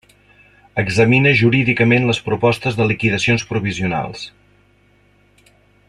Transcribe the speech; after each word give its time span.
Examina 0.83 1.33
jurídicament 1.41 2.07
les 2.11 2.21
propostes 2.29 2.79
de 2.79 2.89
liquidacions 2.93 3.47
provisionals. 3.53 4.27